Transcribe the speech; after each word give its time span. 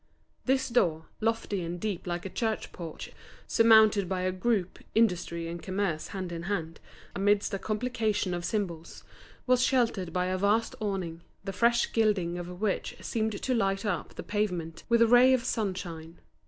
This 0.45 0.67
door, 0.69 1.05
lofty 1.19 1.61
and 1.61 1.79
deep 1.79 2.07
like 2.07 2.25
a 2.25 2.29
church 2.31 2.71
porch, 2.71 3.11
surmounted 3.45 4.09
by 4.09 4.21
a 4.21 4.31
group—Industry 4.31 5.47
and 5.47 5.61
Commerce 5.61 6.07
hand 6.07 6.31
in 6.31 6.41
hand 6.41 6.79
amidst 7.15 7.53
a 7.53 7.59
complication 7.59 8.33
of 8.33 8.43
symbols—was 8.43 9.61
sheltered 9.63 10.11
by 10.11 10.25
a 10.25 10.39
vast 10.39 10.73
awning, 10.79 11.21
the 11.43 11.53
fresh 11.53 11.93
gilding 11.93 12.39
of 12.39 12.47
which 12.59 12.97
seemed 12.99 13.39
to 13.43 13.53
light 13.53 13.85
up 13.85 14.15
the 14.15 14.23
pavement 14.23 14.81
with 14.89 15.03
a 15.03 15.07
ray 15.07 15.35
of 15.35 15.43
sunshine. 15.45 16.17